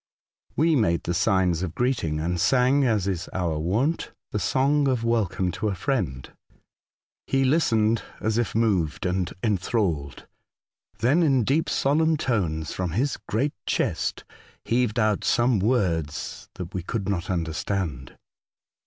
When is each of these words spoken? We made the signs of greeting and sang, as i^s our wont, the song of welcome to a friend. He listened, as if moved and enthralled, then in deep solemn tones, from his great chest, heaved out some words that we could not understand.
We 0.55 0.75
made 0.75 1.03
the 1.03 1.13
signs 1.13 1.61
of 1.61 1.75
greeting 1.75 2.19
and 2.19 2.39
sang, 2.41 2.85
as 2.87 3.05
i^s 3.05 3.29
our 3.33 3.59
wont, 3.59 4.13
the 4.31 4.39
song 4.39 4.87
of 4.87 5.03
welcome 5.03 5.51
to 5.51 5.67
a 5.67 5.75
friend. 5.75 6.27
He 7.27 7.43
listened, 7.45 8.01
as 8.19 8.39
if 8.39 8.55
moved 8.55 9.05
and 9.05 9.31
enthralled, 9.43 10.25
then 10.97 11.21
in 11.21 11.43
deep 11.43 11.69
solemn 11.69 12.17
tones, 12.17 12.73
from 12.73 12.93
his 12.93 13.19
great 13.29 13.53
chest, 13.67 14.23
heaved 14.65 14.97
out 14.97 15.23
some 15.23 15.59
words 15.59 16.49
that 16.55 16.73
we 16.73 16.81
could 16.81 17.07
not 17.07 17.29
understand. 17.29 18.17